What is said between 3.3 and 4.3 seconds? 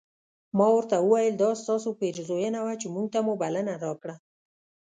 بلنه راکړله.